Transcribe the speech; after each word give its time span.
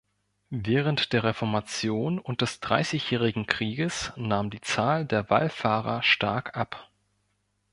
Während 0.55 1.13
der 1.13 1.23
Reformation 1.23 2.17
und 2.17 2.41
des 2.41 2.59
Dreißigjährigen 2.59 3.45
Krieges 3.45 4.11
nahm 4.15 4.49
die 4.49 4.59
Zahl 4.61 5.05
der 5.05 5.29
Wallfahrer 5.29 6.01
stark 6.01 6.57
ab. 6.57 6.89